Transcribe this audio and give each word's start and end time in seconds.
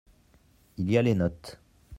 Il 0.77 0.89
y 0.91 0.97
a 0.97 1.03
les 1.03 1.13
notes. 1.13 1.59